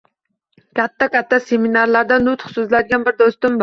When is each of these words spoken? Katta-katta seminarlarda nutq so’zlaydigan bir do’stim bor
Katta-katta 0.79 1.41
seminarlarda 1.51 2.21
nutq 2.27 2.51
so’zlaydigan 2.59 3.11
bir 3.11 3.23
do’stim 3.25 3.53
bor 3.53 3.59